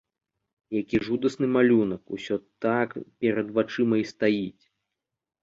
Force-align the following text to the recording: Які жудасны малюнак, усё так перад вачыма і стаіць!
Які 0.81 1.01
жудасны 1.07 1.49
малюнак, 1.57 2.01
усё 2.17 2.39
так 2.67 2.97
перад 3.27 3.47
вачыма 3.61 3.95
і 4.03 4.09
стаіць! 4.15 4.63